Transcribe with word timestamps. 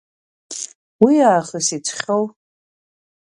Уиаахыс 1.03 1.67
иҵхьоу… 1.77 2.23